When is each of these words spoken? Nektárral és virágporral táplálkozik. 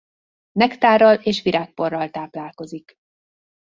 Nektárral 0.51 1.15
és 1.15 1.41
virágporral 1.41 2.09
táplálkozik. 2.09 2.95